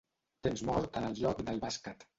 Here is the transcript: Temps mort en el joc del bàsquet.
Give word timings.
Temps 0.47 0.63
mort 0.71 0.99
en 1.03 1.07
el 1.11 1.17
joc 1.23 1.47
del 1.51 1.65
bàsquet. 1.69 2.07